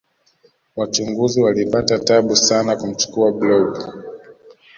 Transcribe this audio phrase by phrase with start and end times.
[0.75, 3.77] wachunguzi walipata tabu sana kumchukua blob